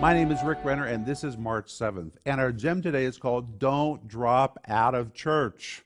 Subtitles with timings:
[0.00, 2.12] My name is Rick Renner, and this is March 7th.
[2.24, 5.84] And our gem today is called Don't Drop Out of Church.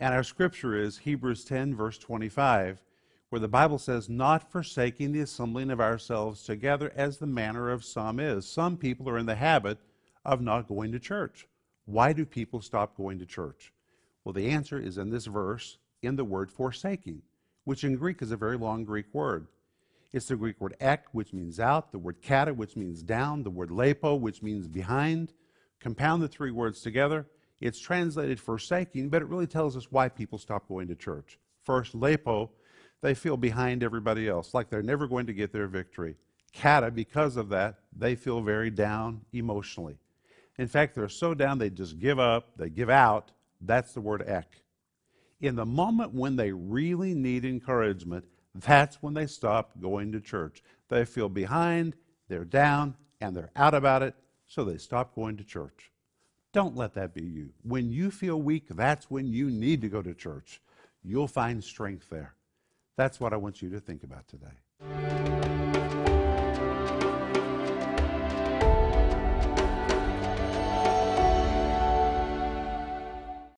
[0.00, 2.80] And our scripture is Hebrews 10, verse 25,
[3.28, 7.84] where the Bible says, Not forsaking the assembling of ourselves together as the manner of
[7.84, 8.48] some is.
[8.48, 9.76] Some people are in the habit
[10.24, 11.46] of not going to church.
[11.84, 13.70] Why do people stop going to church?
[14.24, 17.20] Well, the answer is in this verse in the word forsaking,
[17.64, 19.46] which in Greek is a very long Greek word.
[20.12, 23.50] It's the Greek word ek, which means out, the word kata, which means down, the
[23.50, 25.32] word lepo, which means behind.
[25.80, 27.26] Compound the three words together.
[27.60, 31.38] It's translated forsaking, but it really tells us why people stop going to church.
[31.62, 32.50] First, lepo,
[33.00, 36.16] they feel behind everybody else, like they're never going to get their victory.
[36.54, 39.96] Kata, because of that, they feel very down emotionally.
[40.58, 43.30] In fact, they're so down they just give up, they give out.
[43.60, 44.62] That's the word ek.
[45.40, 50.62] In the moment when they really need encouragement, that's when they stop going to church.
[50.88, 51.96] They feel behind,
[52.28, 54.14] they're down, and they're out about it,
[54.46, 55.90] so they stop going to church.
[56.52, 57.50] Don't let that be you.
[57.62, 60.60] When you feel weak, that's when you need to go to church.
[61.02, 62.34] You'll find strength there.
[62.96, 65.21] That's what I want you to think about today.